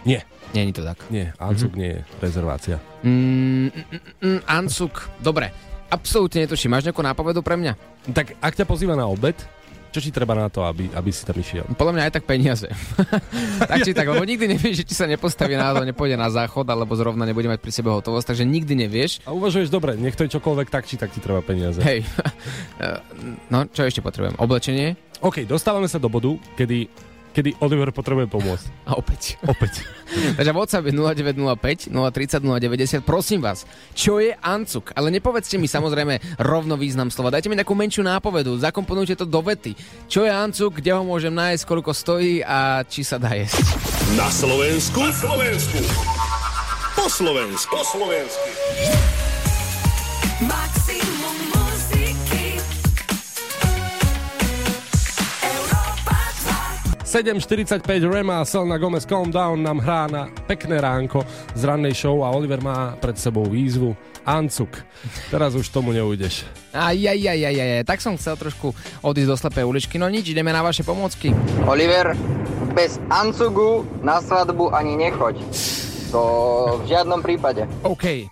[0.07, 0.24] Nie,
[0.55, 0.96] je to tak.
[1.12, 2.81] nie, Ancuk nie je rezervácia.
[3.05, 5.50] Mm, mm, mm, mm, ancuk, dobre.
[5.87, 6.72] Absolútne netuším.
[6.72, 7.74] Máš nejakú nápovedu pre mňa?
[8.14, 9.35] Tak ak ťa pozýva na obed,
[9.97, 11.65] čo ti treba na to, aby, aby si tam išiel?
[11.73, 12.69] Podľa mňa aj tak peniaze.
[13.73, 16.93] tak či tak, lebo nikdy nevieš, že či sa nepostaví náhodou, nepôjde na záchod, alebo
[16.93, 19.25] zrovna nebude mať pri sebe hotovosť, takže nikdy nevieš.
[19.25, 21.81] A uvažuješ dobre, nech to je čokoľvek tak, či tak ti treba peniaze.
[21.81, 22.05] Hej.
[23.53, 24.37] no, čo ešte potrebujem?
[24.37, 25.01] Oblečenie?
[25.25, 26.93] OK, dostávame sa do bodu, kedy,
[27.37, 28.88] kedy Oliver potrebuje pomôcť.
[28.88, 29.37] A opäť.
[29.44, 29.85] Opäť.
[30.40, 33.05] Takže WhatsApp je 0905 030 090.
[33.05, 34.96] Prosím vás, čo je ancuk?
[34.96, 37.29] Ale nepovedzte mi samozrejme rovno význam slova.
[37.29, 39.77] Dajte mi nejakú menšiu nápovedu, zakomponujte to do vety.
[40.09, 43.61] Čo je ancuk, kde ho môžem nájsť, koľko stojí a či sa dá jesť.
[44.16, 45.05] Na Slovensku.
[45.05, 45.79] Na Slovensku.
[46.96, 47.75] Po Slovensku.
[47.77, 48.49] Po Slovensku.
[50.40, 50.86] Maximum
[57.16, 61.24] 7.45 Rema a Selena Gomez Calm Down nám hrá na pekné ránko
[61.57, 63.96] z rannej show a Oliver má pred sebou výzvu
[64.29, 64.85] Ancuk.
[65.33, 66.44] Teraz už tomu neujdeš.
[66.76, 70.29] Aj, aj, aj, aj, aj, tak som chcel trošku odísť do slepej uličky, no nič,
[70.29, 71.33] ideme na vaše pomôcky.
[71.64, 72.12] Oliver,
[72.76, 75.40] bez Ancugu na svadbu ani nechoď.
[76.12, 76.20] To
[76.85, 77.64] v žiadnom prípade.
[77.81, 78.29] OK.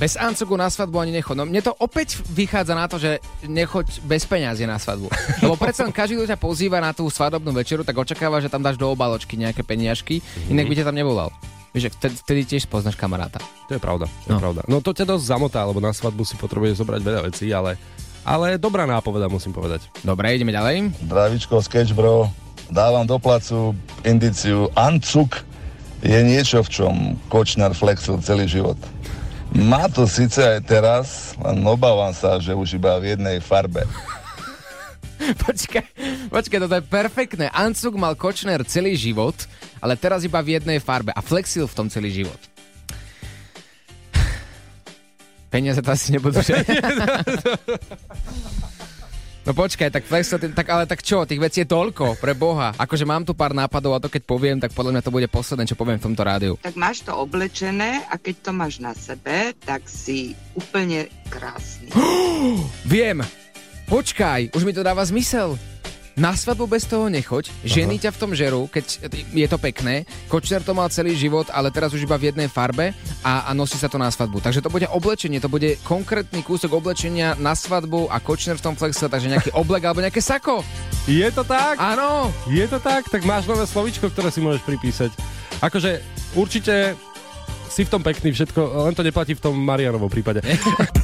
[0.00, 1.36] Bez ancugu na svadbu ani nechod.
[1.36, 5.12] No mne to opäť vychádza na to, že nechoď bez peňazí na svadbu.
[5.44, 8.64] Lebo predsa len každý, kto ťa pozýva na tú svadobnú večeru, tak očakáva, že tam
[8.64, 11.28] dáš do obaločky nejaké peniažky, inak by ťa tam nevolal.
[11.70, 13.44] Vieš, vtedy, vtedy tiež spoznáš kamaráta.
[13.68, 14.40] To je pravda, to je No.
[14.40, 14.60] pravda.
[14.66, 17.76] No to ťa dosť zamotá, lebo na svadbu si potrebuješ zobrať veľa vecí, ale,
[18.24, 19.84] ale dobrá nápoveda musím povedať.
[20.00, 20.96] Dobre, ideme ďalej.
[21.06, 22.32] Zdravičko, Sketch Bro.
[22.72, 25.44] Dávam do placu indiciu Ancuk
[26.00, 26.94] je niečo, v čom
[27.28, 28.80] Kočnar flexil celý život.
[29.50, 33.82] Má to síce aj teraz, len obávam sa, že už iba v jednej farbe.
[35.20, 35.84] Počkaj,
[36.32, 37.52] počkaj, toto je perfektné.
[37.52, 39.36] Ancuk mal Kočner celý život,
[39.76, 42.40] ale teraz iba v jednej farbe a flexil v tom celý život.
[45.52, 46.64] Peniaze to asi nebudú, že?
[49.50, 52.70] No počkaj, tak flexil, tak ale tak čo, tých vecí je toľko, pre Boha.
[52.78, 55.66] Akože mám tu pár nápadov a to keď poviem, tak podľa mňa to bude posledné,
[55.66, 56.54] čo poviem v tomto rádiu.
[56.62, 61.90] tak máš to oblečené a keď to máš na sebe, tak si úplne krásny.
[62.94, 63.26] Viem!
[63.90, 65.58] Počkaj, už mi to dáva zmysel.
[66.20, 70.04] Na svadbu bez toho nechoď, ženy ťa v tom žerú, keď je to pekné.
[70.28, 72.92] Kočner to mal celý život, ale teraz už iba v jednej farbe
[73.24, 74.44] a, a nosí sa to na svadbu.
[74.44, 78.76] Takže to bude oblečenie, to bude konkrétny kúsok oblečenia na svadbu a Kočner v tom
[78.76, 80.60] flexe, takže nejaký oblek alebo nejaké sako.
[81.08, 81.80] Je to tak?
[81.80, 82.28] Áno!
[82.52, 83.08] Je to tak?
[83.08, 85.16] Tak máš nové slovičko, ktoré si môžeš pripísať.
[85.64, 86.04] Akože
[86.36, 87.00] určite
[87.72, 90.44] si v tom pekný všetko, len to neplatí v tom Marianovom prípade.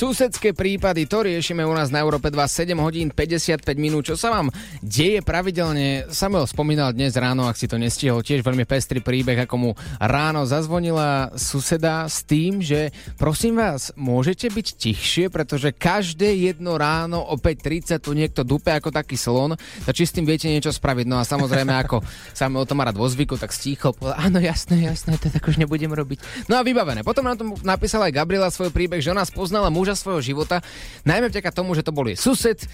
[0.00, 4.08] Susedské prípady, to riešime u nás na Európe 2, 7 hodín 55 minút.
[4.08, 4.48] Čo sa vám
[4.80, 6.08] deje pravidelne?
[6.08, 10.48] Samuel spomínal dnes ráno, ak si to nestihol, tiež veľmi pestrý príbeh, ako mu ráno
[10.48, 17.36] zazvonila suseda s tým, že prosím vás, môžete byť tichšie, pretože každé jedno ráno o
[17.36, 19.52] 5.30 tu niekto dupe ako taký slon,
[19.84, 21.04] tak či s tým viete niečo spraviť.
[21.04, 22.00] No a samozrejme, ako
[22.32, 25.92] Samuel to má rád vo zvyku, tak stíchol, áno, jasné, jasné, to tak už nebudem
[25.92, 26.48] robiť.
[26.48, 27.04] No a vybavené.
[27.04, 30.62] Potom nám to napísala aj Gabriela svoj príbeh, že ona spoznala muža svojho života,
[31.06, 32.66] najmä vďaka tomu, že to bol jej sused,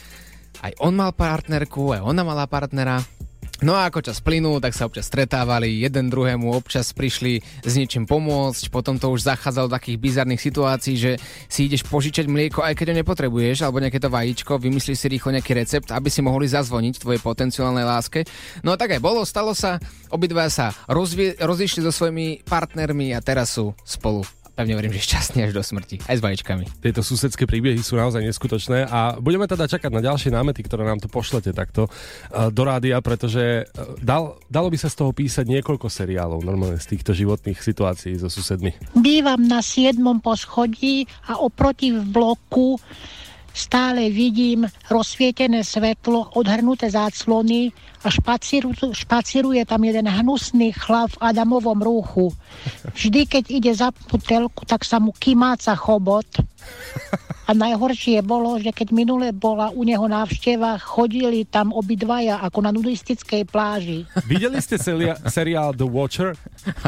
[0.64, 3.04] aj on mal partnerku, aj ona mala partnera.
[3.64, 8.04] No a ako čas plynul, tak sa občas stretávali, jeden druhému občas prišli s niečím
[8.04, 11.12] pomôcť, potom to už zachádzalo do takých bizarných situácií, že
[11.48, 15.32] si ideš požičať mlieko, aj keď ho nepotrebuješ, alebo nejaké to vajíčko, vymyslíš si rýchlo
[15.32, 18.28] nejaký recept, aby si mohli zazvoniť tvojej potenciálnej láske.
[18.60, 19.80] No a tak aj bolo, stalo sa,
[20.12, 25.44] obidva sa rozvie, rozišli so svojimi partnermi a teraz sú spolu pevne verím, že šťastný
[25.44, 26.00] až do smrti.
[26.08, 26.80] Aj s vajíčkami.
[26.80, 30.98] Tieto susedské príbehy sú naozaj neskutočné a budeme teda čakať na ďalšie námety, ktoré nám
[31.04, 35.44] tu pošlete takto uh, do rádia, pretože uh, dal, dalo by sa z toho písať
[35.44, 38.72] niekoľko seriálov normálne z týchto životných situácií so susedmi.
[38.96, 40.00] Bývam na 7.
[40.24, 42.80] poschodí a oproti v bloku
[43.56, 47.72] stále vidím rozsvietené svetlo, odhrnuté záclony
[48.04, 52.36] a špacíru, špacíruje tam jeden hnusný chlap v Adamovom rúchu.
[52.92, 56.28] Vždy, keď ide za putelku, tak sa mu kymáca chobot.
[57.46, 62.70] A najhoršie bolo, že keď minule bola u neho návšteva, chodili tam obidvaja ako na
[62.74, 64.02] nudistickej pláži.
[64.26, 66.34] Videli ste seria- seriál The Watcher,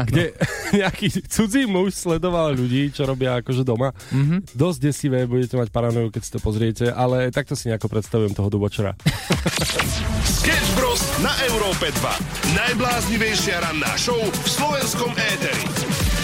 [0.03, 0.35] kde
[0.79, 3.95] nejaký cudzí muž sledoval ľudí, čo robia akože doma.
[4.11, 4.51] Mm-hmm.
[4.51, 8.51] Dosť desivé, budete mať paranoju, keď si to pozriete, ale takto si nejako predstavujem toho
[8.51, 8.93] The Watchera.
[10.39, 10.99] Sketch Bros.
[11.23, 12.55] na Európe 2.
[12.59, 16.18] Najbláznivejšia ranná show v slovenskom éteri.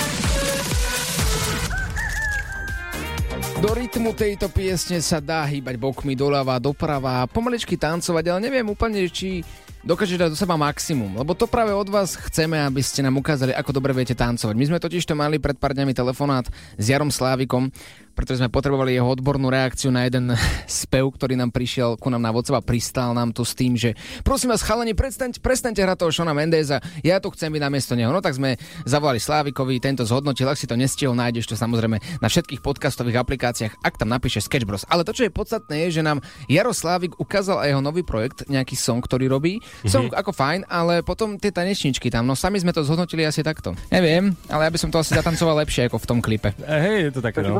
[3.56, 9.08] Do rytmu tejto piesne sa dá hýbať bokmi doľava, doprava, pomaličky tancovať, ale neviem úplne,
[9.08, 9.48] či
[9.86, 13.56] dokáže dať do seba maximum, lebo to práve od vás chceme, aby ste nám ukázali,
[13.56, 14.56] ako dobre viete tancovať.
[14.58, 17.72] My sme totiž to mali pred pár dňami telefonát s Jarom Slávikom,
[18.16, 20.32] pretože sme potrebovali jeho odbornú reakciu na jeden
[20.66, 23.94] spev, ktorý nám prišiel ku nám na WhatsApp a pristal nám tu s tým, že
[24.24, 27.94] prosím vás, chalani, prestaňte, prestaňte hrať toho Šona Mendeza, ja to chcem byť na miesto
[27.94, 28.10] neho.
[28.10, 28.56] No tak sme
[28.88, 33.84] zavolali Slávikovi, tento zhodnotil, ak si to nestihol, nájdeš to samozrejme na všetkých podcastových aplikáciách,
[33.84, 34.88] ak tam napíše Sketch Bros.
[34.88, 38.48] Ale to, čo je podstatné, je, že nám Jaro Slávik ukázal aj jeho nový projekt,
[38.48, 39.60] nejaký song, ktorý robí.
[39.60, 39.92] Mm-hmm.
[39.92, 43.76] Song ako fajn, ale potom tie tanečničky tam, no sami sme to zhodnotili asi takto.
[43.92, 46.56] Neviem, ale ja by som to asi zatancoval lepšie ako v tom klipe.
[46.64, 47.60] E, hej, je to také, no.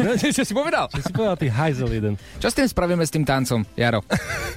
[0.00, 0.88] No, čo si povedal?
[0.88, 2.14] Čo si povedal, ty hajzel jeden.
[2.40, 4.00] Čo s tým spravíme s tým tancom, Jaro?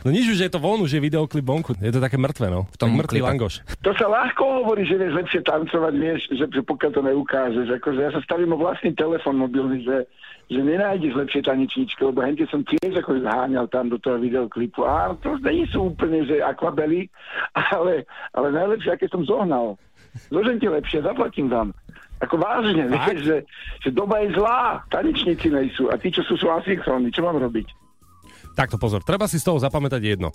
[0.08, 1.76] No nič už je to von, už je videoklip vonku.
[1.82, 2.69] Je to také mŕtve, no.
[2.71, 3.28] V tom Tak klipe.
[3.28, 3.65] langoš.
[3.84, 7.67] To sa ľahko hovorí, že vieš lepšie tancovať, vieš, že, že pokiaľ to neukážeš.
[7.82, 10.08] Akože ja sa stavím o vlastný telefon mobilný, že,
[10.48, 14.86] že nenájdeš lepšie tanečničky, lebo hente som tiež ako zháňal tam do toho videoklipu.
[14.86, 17.10] A to nie sú úplne, že akvabely,
[17.76, 19.76] ale, ale najlepšie, aké som zohnal.
[20.32, 21.76] Zožente lepšie, zaplatím vám.
[22.23, 23.38] Ako vážne, vieš, že,
[23.84, 27.67] že doba je zlá, tanečníci nejsú a tí, čo sú, sú asynchrónni, čo mám robiť?
[28.56, 30.32] Takto pozor, treba si z toho zapamätať jedno.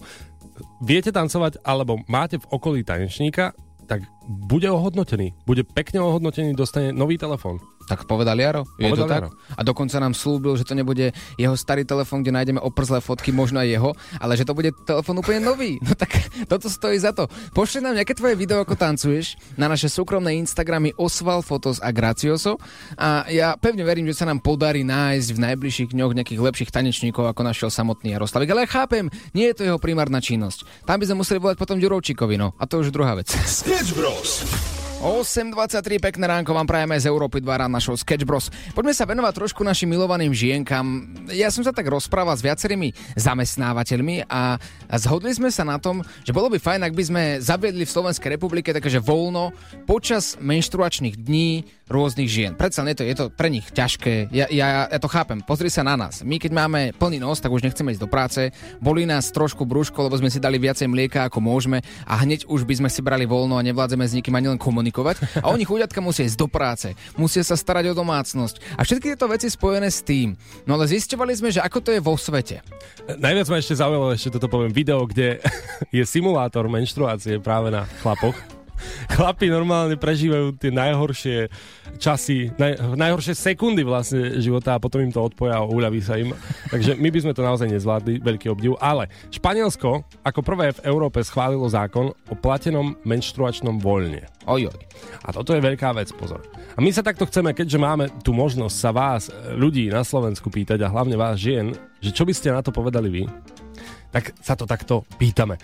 [0.85, 3.57] Viete tancovať, alebo máte v okolí tanečníka,
[3.88, 5.35] tak bude ohodnotený.
[5.49, 7.59] Bude pekne ohodnotený, dostane nový telefón.
[7.90, 8.62] Tak povedal Jaro.
[8.79, 9.22] Je to Povedal tak?
[9.26, 9.31] Jaro.
[9.59, 13.59] A dokonca nám slúbil, že to nebude jeho starý telefón, kde nájdeme oprzlé fotky, možno
[13.59, 13.90] aj jeho,
[14.22, 15.83] ale že to bude telefón úplne nový.
[15.90, 16.12] No tak
[16.46, 17.26] toto stojí za to.
[17.50, 22.62] Pošli nám nejaké tvoje video, ako tancuješ na naše súkromné Instagramy Osval Fotos a Gracioso
[22.94, 27.26] a ja pevne verím, že sa nám podarí nájsť v najbližších dňoch nejakých lepších tanečníkov,
[27.26, 28.55] ako našiel samotný Jaroslavik.
[28.55, 30.87] Ale ja chápem, nie je to jeho primárna činnosť.
[30.87, 32.55] Tam by sme museli volať potom Ďurovčíkovi, no.
[32.55, 33.35] A to už druhá vec.
[33.35, 34.46] Sketch Bros.
[35.01, 38.53] 8.23, pekné ránko vám prajeme z Európy 2 rán našou Sketch Bros.
[38.77, 41.09] Poďme sa venovať trošku našim milovaným žienkam.
[41.33, 44.61] Ja som sa tak rozprával s viacerými zamestnávateľmi a,
[45.01, 48.37] zhodli sme sa na tom, že bolo by fajn, ak by sme zaviedli v Slovenskej
[48.37, 49.57] republike takéže voľno
[49.89, 52.55] počas menštruačných dní rôznych žien.
[52.55, 54.31] Predsa je to, je to pre nich ťažké.
[54.31, 55.42] Ja, ja, ja to chápem.
[55.42, 56.22] Pozri sa na nás.
[56.22, 58.55] My keď máme plný nos, tak už nechceme ísť do práce.
[58.79, 62.62] Boli nás trošku brúško, lebo sme si dali viacej mlieka ako môžeme a hneď už
[62.62, 65.42] by sme si brali voľno a nevládzeme s nikým ani len komunikovať.
[65.42, 69.26] A oni chuďatka musia ísť do práce, musia sa starať o domácnosť a všetky tieto
[69.26, 70.38] veci spojené s tým.
[70.70, 72.62] No ale zisťovali sme, že ako to je vo svete.
[73.18, 75.42] Najviac ma ešte zaujalo, ešte toto poviem, video, kde
[75.96, 78.60] je simulátor menštruácie práve na chlapoch.
[79.12, 81.51] Chlapi normálne prežívajú tie najhoršie
[82.01, 86.33] časy, naj, najhoršie sekundy vlastne života a potom im to odpoja a uľaví sa im.
[86.71, 88.79] Takže my by sme to naozaj nezvládli, veľký obdiv.
[88.81, 94.27] Ale Španielsko ako prvé v Európe schválilo zákon o platenom menštruačnom voľne.
[94.49, 94.75] Ojoj.
[95.25, 96.40] A toto je veľká vec, pozor.
[96.75, 100.81] A my sa takto chceme, keďže máme tú možnosť sa vás, ľudí na Slovensku pýtať
[100.83, 103.23] a hlavne vás žien, že čo by ste na to povedali vy,
[104.11, 105.55] tak sa to takto pýtame.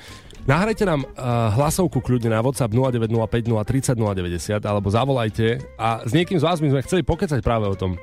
[0.46, 6.38] Nahrajte nám uh, hlasovku kľudne na WhatsApp 0905 030 090 alebo zavolajte a s niekým
[6.38, 7.98] z vás by sme chceli pokecať práve o tom.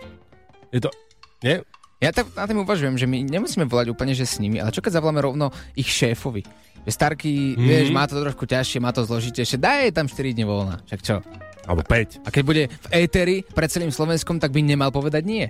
[0.68, 0.92] Je to...
[1.40, 1.64] Nie?
[2.04, 4.84] Ja tak na tým uvažujem, že my nemusíme volať úplne, že s nimi, ale čo
[4.84, 6.44] keď zavoláme rovno ich šéfovi?
[6.84, 7.40] Že Starky, Mhm.
[7.56, 7.64] mm-hmm.
[7.64, 11.24] vieš, má to trošku ťažšie, má to zložitejšie, daj tam 4 dní voľna, však čo?
[11.64, 12.28] Alebo 5.
[12.28, 15.48] A keď bude v éteri pred celým Slovenskom, tak by nemal povedať nie.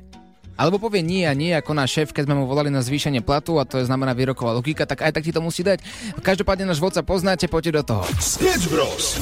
[0.54, 3.58] Alebo povie nie a nie, ako náš šéf, keď sme mu volali na zvýšenie platu
[3.58, 5.82] a to je znamená výroková logika, tak aj tak ti to musí dať.
[6.22, 8.04] Každopádne náš vodca poznáte, poďte do toho.
[8.22, 9.18] Sketch Bros.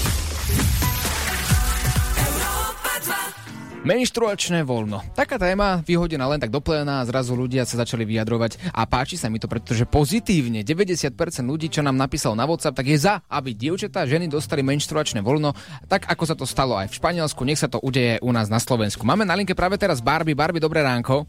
[3.81, 5.01] Menštruačné voľno.
[5.17, 9.25] Taká téma vyhodená len tak doplená a zrazu ľudia sa začali vyjadrovať a páči sa
[9.25, 13.57] mi to, pretože pozitívne 90% ľudí, čo nám napísal na WhatsApp, tak je za, aby
[13.57, 15.57] dievčatá ženy dostali menštruačné voľno,
[15.89, 18.61] tak ako sa to stalo aj v Španielsku, nech sa to udeje u nás na
[18.61, 19.01] Slovensku.
[19.01, 20.37] Máme na linke práve teraz Barbie.
[20.37, 21.25] Barbie, dobré ránko.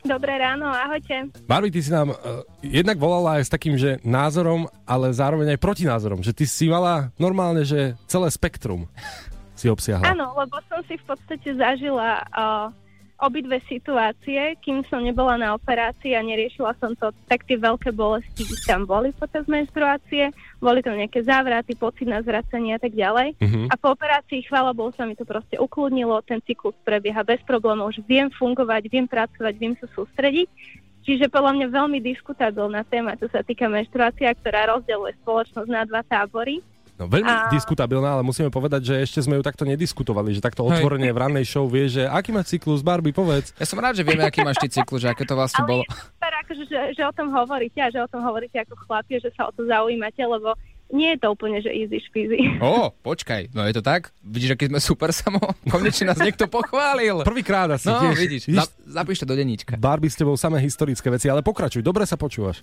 [0.00, 1.28] Dobré ráno, ahojte.
[1.44, 5.60] Barbie, ty si nám uh, jednak volala aj s takým, že názorom, ale zároveň aj
[5.60, 8.88] protinázorom, že ty si mala normálne, že celé spektrum
[9.62, 10.02] si obsiahla.
[10.10, 12.74] Áno, lebo som si v podstate zažila uh,
[13.22, 18.42] obidve situácie, kým som nebola na operácii a neriešila som to, tak tie veľké bolesti
[18.66, 23.38] tam boli počas menštruácie, boli tam nejaké závraty, pocit na zvracanie a tak ďalej.
[23.38, 23.70] Mhm.
[23.70, 27.94] A po operácii, chvála Bohu, sa mi to proste ukludnilo, ten cyklus prebieha bez problémov,
[27.94, 30.50] už viem fungovať, viem pracovať, viem sa sústrediť.
[31.02, 36.06] Čiže podľa mňa veľmi diskutabilná téma, čo sa týka menštruácia, ktorá rozdeľuje spoločnosť na dva
[36.06, 36.62] tábory.
[37.02, 40.62] No, veľmi A- diskutabilná, ale musíme povedať, že ešte sme ju takto nediskutovali, že takto
[40.62, 43.50] otvorene v rannej show vie, že aký má cyklus, Barbie, povedz.
[43.56, 45.82] Ja som rád, že vieme, aký máš ty cyklus, že aké to vlastne bolo.
[45.84, 49.34] Super, akože, že, že o tom hovoríte a že o tom hovoríte ako chlapi, že
[49.34, 50.54] sa o to zaujímate, lebo
[50.90, 52.38] nie je to úplne, že easy špizy.
[52.60, 54.12] Ó, počkaj, no je to tak?
[54.22, 55.40] Vidíš, aký sme super samo?
[55.66, 57.24] Konečne nás niekto pochválil.
[57.24, 58.16] Prvýkrát asi No, tiež.
[58.20, 59.74] vidíš, Vidíš- Zap, zapíš to do denníčka.
[59.74, 62.60] Barbie s tebou samé historické veci, ale pokračuj, dobre sa počúvaš.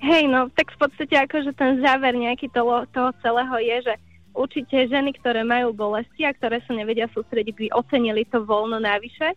[0.00, 3.94] Hej, no tak v podstate akože ten záver nejaký toho, toho celého je, že
[4.32, 9.36] určite ženy, ktoré majú bolesti a ktoré sa nevedia sústrediť, by ocenili to voľno navyše.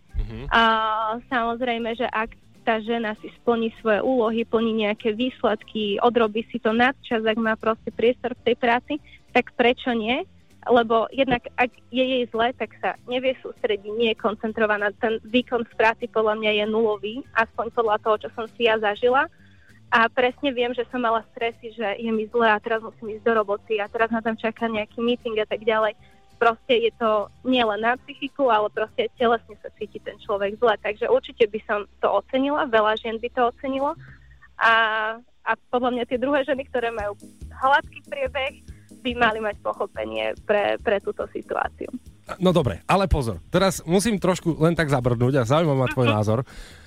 [0.54, 0.62] A
[1.28, 2.32] samozrejme, že ak
[2.63, 7.60] tá žena si splní svoje úlohy, plní nejaké výsledky, odrobí si to nadčas, ak má
[7.60, 8.93] proste priestor v tej práci,
[9.36, 10.23] tak prečo nie?
[10.63, 14.95] Lebo jednak, ak je jej zle, tak sa nevie sústrediť, nie je koncentrovaná.
[14.95, 18.80] Ten výkon z práci podľa mňa je nulový, aspoň podľa toho, čo som si ja
[18.80, 19.28] zažila.
[19.93, 23.29] A presne viem, že som mala stresy, že je mi zle a teraz musím ísť
[23.29, 25.93] do roboty a teraz na tam čaká nejaký meeting a tak ďalej.
[26.41, 30.73] Proste je to nielen na psychiku, ale proste telesne sa cíti ten človek zle.
[30.82, 33.93] Takže určite by som to ocenila, veľa žien by to ocenilo.
[34.58, 34.73] A,
[35.45, 37.13] a podľa mňa tie druhé ženy, ktoré majú
[37.53, 38.65] hladký priebeh,
[39.06, 41.93] by mali mať pochopenie pre, pre túto situáciu.
[42.41, 46.41] No dobre, ale pozor, teraz musím trošku len tak zabrnúť a zaujíma ma tvoj názor.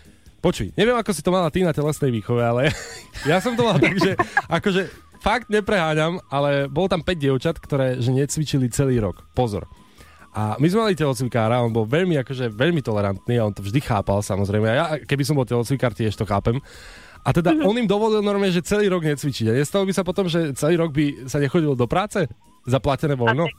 [0.47, 2.71] Počuj, neviem, ako si to mala ty na telesnej výchove, ale
[3.31, 4.15] ja som to mal tak, že
[4.47, 4.87] akože
[5.19, 9.27] fakt nepreháňam, ale bol tam 5 dievčat, ktoré že necvičili celý rok.
[9.35, 9.67] Pozor.
[10.31, 13.81] A my sme mali telocvikára, on bol veľmi, akože, veľmi tolerantný a on to vždy
[13.83, 14.69] chápal, samozrejme.
[14.71, 16.63] A ja, keby som bol telocvikár, tiež to chápem.
[17.27, 17.67] A teda Mhm.
[17.67, 19.51] on im dovolil normálne, že celý rok necvičiť.
[19.51, 22.23] A nestalo by sa potom, že celý rok by sa nechodilo do práce?
[22.69, 23.51] Zaplatené voľno?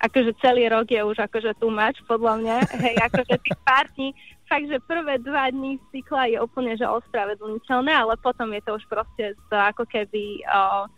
[0.00, 2.56] Akože celý rok je už akože tu máš, podľa mňa.
[2.80, 4.16] Hej, akože tých pár dní,
[4.48, 8.84] fakt, že prvé dva dní cykla je úplne, že ospravedlniteľné, ale potom je to už
[8.88, 10.88] proste to ako keby, o,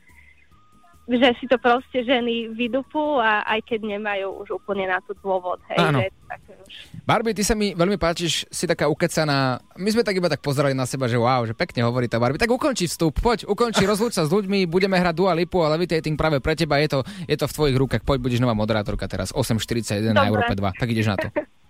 [1.10, 5.58] že si to proste ženy vydupú a aj keď nemajú už úplne na to dôvod.
[5.66, 5.98] Hej, Áno.
[5.98, 6.14] že
[6.62, 9.58] už Barbie, ty sa mi veľmi páčiš, si taká ukecaná.
[9.74, 12.38] My sme tak iba tak pozerali na seba, že wow, že pekne hovorí tá Barbie.
[12.38, 16.14] Tak ukonči vstup, poď, ukonči, rozlúč sa s ľuďmi, budeme hrať Dua Lipu a Levitating
[16.14, 18.02] práve pre teba, je to, je to v tvojich rukách.
[18.06, 20.30] Poď, budeš nová moderátorka teraz, 8.41 na.
[20.30, 20.78] Európe 2.
[20.78, 21.28] Tak ideš na to.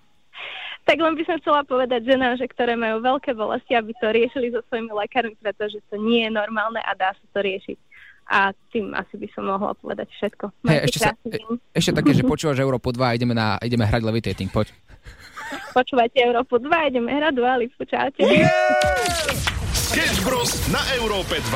[0.82, 4.50] Tak len by som chcela povedať ženám, že ktoré majú veľké bolesti, aby to riešili
[4.50, 7.78] so svojimi lekármi, pretože to nie je normálne a dá sa to riešiť.
[8.32, 10.64] A tým asi by som mohla povedať všetko.
[10.64, 11.36] Majte ešte, sa, e,
[11.76, 14.72] ešte také, že počúvaš Európu 2 a ideme, na, ideme hrať Levitating, poď.
[15.76, 18.24] Počúvate Európu 2, ideme hrať Lipu, čaute.
[19.76, 20.48] Sketch Bros.
[20.72, 21.52] na Európe 2.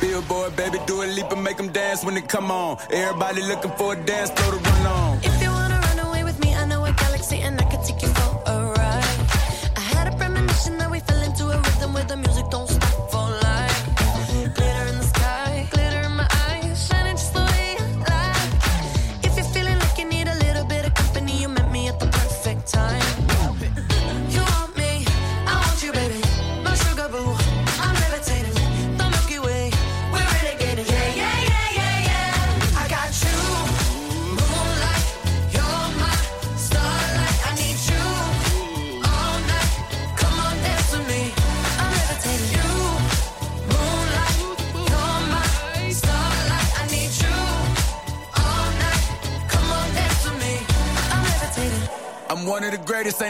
[0.00, 2.76] Billboard, baby, do a leap and make them dance when they come on.
[2.92, 5.35] Everybody looking for a dance floor to run on.
[12.06, 12.66] de musique, ton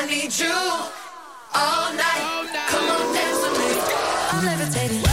[0.00, 2.68] I need you all night.
[2.68, 3.82] Come on, dance with me.
[4.30, 5.07] I'm levitating.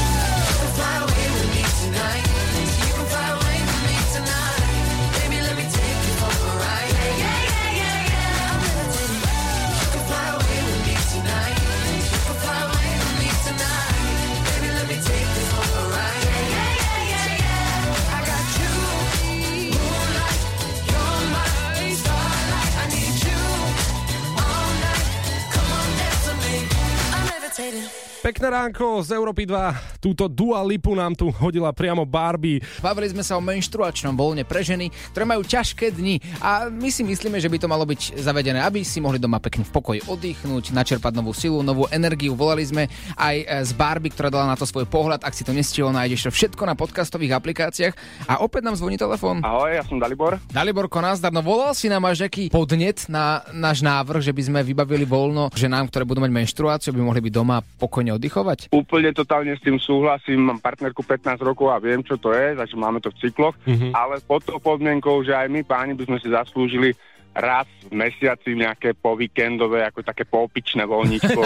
[27.57, 28.04] I'm levitating.
[28.26, 30.01] Pekné ránko z Európy 2.
[30.01, 32.57] Túto Dua Lipu nám tu hodila priamo Barbie.
[32.82, 37.05] Bavili sme sa o menštruačnom voľne pre ženy, ktoré majú ťažké dni a my si
[37.05, 40.73] myslíme, že by to malo byť zavedené, aby si mohli doma pekne v pokoji oddychnúť,
[40.73, 42.34] načerpať novú silu, novú energiu.
[42.34, 45.21] Volali sme aj e, z Barbie, ktorá dala na to svoj pohľad.
[45.21, 47.93] Ak si to nestihol, nájdeš to všetko na podcastových aplikáciách.
[48.26, 49.45] A opäť nám zvoní telefón.
[49.45, 50.41] Ahoj, ja som Dalibor.
[50.49, 51.30] Daliborko, nazdar.
[51.30, 55.53] No volal si nám až nejaký podnet na náš návrh, že by sme vybavili voľno
[55.53, 58.72] ženám, ktoré budú mať menštruáciu, by mohli byť doma pokojne oddychovať?
[58.72, 62.76] Úplne totálne s tým súhlasím, mám partnerku 15 rokov a viem, čo to je, takže
[62.76, 63.91] máme to v cykloch, Mhm.
[63.91, 66.95] ale pod tou podmienkou, že aj my páni by sme si zaslúžili
[67.36, 71.41] raz v mesiaci nejaké povíkendové, ako také popičné voľníctvo.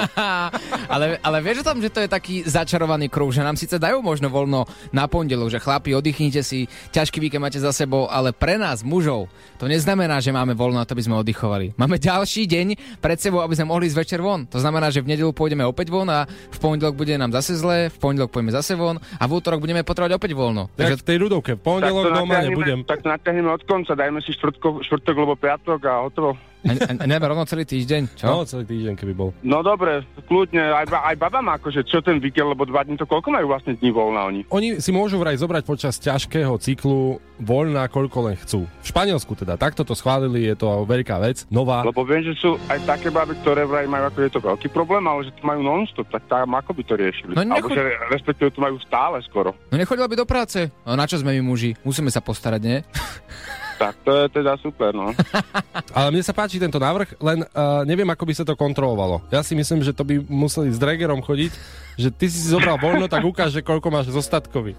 [0.94, 4.00] ale, ale vieš o tom, že to je taký začarovaný kruh, že nám síce dajú
[4.00, 8.56] možno voľno na pondelok, že chlapi, oddychnite si, ťažký víkend máte za sebou, ale pre
[8.62, 9.28] nás, mužov,
[9.58, 11.76] to neznamená, že máme voľno na to, aby sme oddychovali.
[11.76, 12.68] Máme ďalší deň
[13.02, 14.46] pred sebou, aby sme mohli ísť večer von.
[14.54, 17.90] To znamená, že v nedelu pôjdeme opäť von a v pondelok bude nám zase zle,
[17.90, 20.70] v pondelok pôjdeme zase von a v útorok budeme potrebovať opäť voľno.
[20.78, 22.86] Takže v tej ľudovke, v pondelok doma nebudem.
[22.86, 26.36] Tak to natiahneme od konca, dajme si štvrtko, štvrtok alebo piatok a hotovo.
[26.60, 28.28] A, a, rovno celý týždeň, čo?
[28.28, 29.32] No, celý týždeň, keby bol.
[29.40, 33.00] No dobre, kľudne, aj, ba- aj baba má akože, čo ten víkend, lebo dva dní
[33.00, 34.42] to koľko majú vlastne dní voľna oni?
[34.52, 38.68] Oni si môžu vraj zobrať počas ťažkého cyklu voľná, koľko len chcú.
[38.84, 41.88] V Španielsku teda, takto to schválili, je to veľká vec, nová.
[41.88, 45.08] Lebo viem, že sú aj také baby, ktoré vraj majú ako je to veľký problém,
[45.08, 47.40] ale že to majú non-stop, tak tam ako by to riešili?
[47.40, 49.56] No Alebo nechoď- že respektíve to majú stále skoro.
[49.72, 50.68] No nechodila by do práce.
[50.84, 51.80] No na čo sme my muži?
[51.88, 52.84] Musíme sa postarať, nie?
[53.80, 55.16] Tak to je teda super, no.
[55.98, 59.24] Ale mne sa páči tento návrh, len uh, neviem, ako by sa to kontrolovalo.
[59.32, 61.52] Ja si myslím, že to by museli s Dragerom chodiť,
[61.96, 64.76] že ty si si zobral voľno, tak ukáž, že koľko máš zostatkový.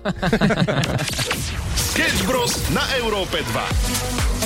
[1.91, 2.61] Sketch Bros.
[2.77, 4.40] na Európe 2.